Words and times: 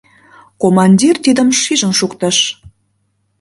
Командир 0.61 1.15
тидым 1.25 1.49
шижын 1.61 1.93
шуктыш. 1.99 2.37